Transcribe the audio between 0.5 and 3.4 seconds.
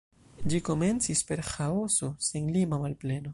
Ĝi komencis per Ĥaoso, senlima malpleno.